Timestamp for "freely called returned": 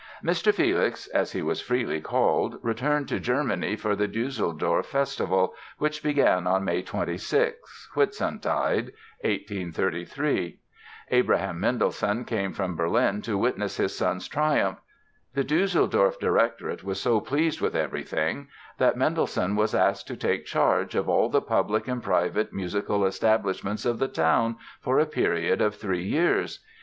1.61-3.07